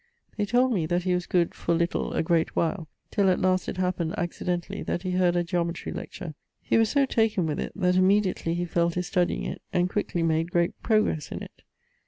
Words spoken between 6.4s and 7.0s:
He was